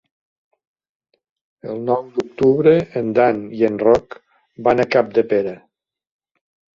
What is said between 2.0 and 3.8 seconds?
d'octubre en Dan i en